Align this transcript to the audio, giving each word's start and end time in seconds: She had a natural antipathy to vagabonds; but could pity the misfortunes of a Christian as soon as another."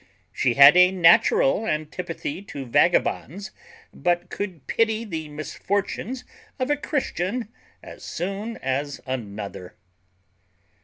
She 0.33 0.55
had 0.55 0.75
a 0.77 0.89
natural 0.89 1.67
antipathy 1.67 2.41
to 2.45 2.65
vagabonds; 2.65 3.51
but 3.93 4.31
could 4.31 4.65
pity 4.65 5.05
the 5.05 5.29
misfortunes 5.29 6.23
of 6.57 6.71
a 6.71 6.75
Christian 6.75 7.49
as 7.83 8.03
soon 8.03 8.57
as 8.63 8.99
another." 9.05 9.75